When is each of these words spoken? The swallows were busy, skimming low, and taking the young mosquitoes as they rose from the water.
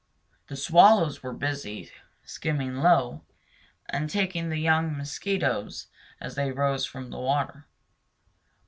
The 0.47 0.55
swallows 0.55 1.21
were 1.21 1.31
busy, 1.31 1.91
skimming 2.23 2.77
low, 2.77 3.21
and 3.87 4.09
taking 4.09 4.49
the 4.49 4.57
young 4.57 4.97
mosquitoes 4.97 5.89
as 6.19 6.33
they 6.33 6.51
rose 6.51 6.87
from 6.87 7.11
the 7.11 7.19
water. 7.19 7.67